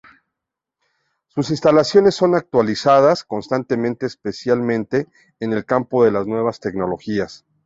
Sus 1.27 1.51
instalaciones 1.51 2.15
son 2.15 2.33
actualizadas 2.33 3.23
constantemente, 3.23 4.07
especialmente 4.07 5.05
en 5.39 5.53
el 5.53 5.63
campo 5.63 6.03
de 6.03 6.09
las 6.11 6.25
nuevas 6.25 6.59
tecnologías. 6.59 7.45